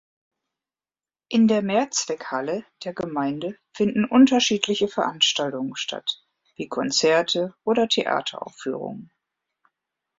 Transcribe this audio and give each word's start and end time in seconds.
In 1.29 1.47
der 1.47 1.61
Mehrzweckhalle 1.61 2.65
der 2.83 2.95
Gemeinde 2.95 3.59
finden 3.75 4.03
unterschiedliche 4.05 4.87
Veranstaltungen 4.87 5.75
statt, 5.75 6.25
wie 6.55 6.67
Konzerte 6.67 7.53
oder 7.63 7.87
Theateraufführungen. 7.87 9.11